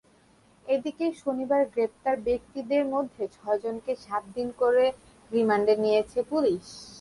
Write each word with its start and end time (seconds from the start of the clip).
এদিকে, 0.65 1.05
শনিবার 1.21 1.61
গ্রেপ্তার 1.73 2.15
ব্যক্তিদের 2.27 2.83
মধ্যে 2.93 3.23
ছয়জনকে 3.35 3.93
সাত 4.05 4.23
দিন 4.35 4.47
করে 4.61 4.85
রিমান্ডে 5.31 5.75
নিয়েছে 5.83 6.19
পুলিশ। 6.31 6.65